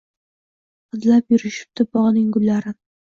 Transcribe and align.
Hidlab 0.95 1.35
yurishibdi 1.35 1.87
bog’ning 1.99 2.33
gullarin,»— 2.39 2.79